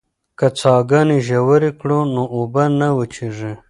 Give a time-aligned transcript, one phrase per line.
[0.39, 3.53] که څاګانې ژورې کړو نو اوبه نه وچېږي.